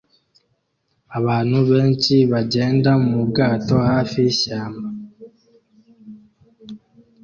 [1.19, 4.87] Abantu benshi bagenda mu bwato hafi yishyamba